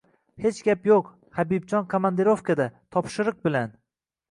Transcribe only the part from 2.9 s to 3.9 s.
Topshiriq bilan…